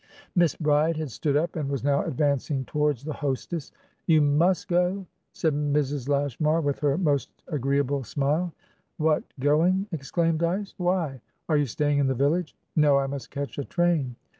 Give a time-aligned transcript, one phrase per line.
[0.35, 3.71] Miss Bride had stood up, and was now advancing towards the hostess.
[4.07, 6.09] "You must go?" said Mrs.
[6.09, 8.51] Lashmar, with her most agreeable smile.
[8.97, 10.73] "What, going?" exclaimed Dyce.
[10.79, 11.21] "Why?
[11.47, 12.97] Are you staying in the village?" "No.
[12.97, 14.15] I must catch a train."